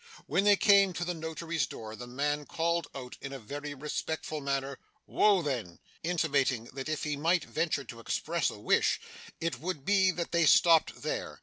When 0.25 0.45
they 0.45 0.55
came 0.55 0.93
to 0.93 1.05
the 1.05 1.13
notary's 1.13 1.67
door, 1.67 1.95
the 1.95 2.07
man 2.07 2.47
called 2.47 2.87
out 2.95 3.17
in 3.21 3.31
a 3.31 3.37
very 3.37 3.75
respectful 3.75 4.41
manner, 4.41 4.79
'Woa 5.05 5.43
then' 5.43 5.77
intimating 6.01 6.63
that 6.73 6.89
if 6.89 7.03
he 7.03 7.15
might 7.15 7.43
venture 7.43 7.83
to 7.83 7.99
express 7.99 8.49
a 8.49 8.57
wish, 8.57 8.99
it 9.39 9.59
would 9.59 9.85
be 9.85 10.09
that 10.09 10.31
they 10.31 10.47
stopped 10.47 11.03
there. 11.03 11.39